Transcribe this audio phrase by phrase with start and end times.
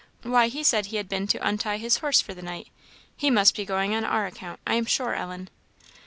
[0.23, 2.69] "Why, he said he had been to untie his horse for the night.
[3.15, 5.47] He must be going on our account, I am sure, Ellen!"